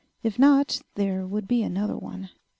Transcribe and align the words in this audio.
If 0.23 0.39
not, 0.39 0.81
there 0.95 1.27
would 1.27 1.47
be 1.47 1.61
another 1.61 1.95
one.... 1.95 2.31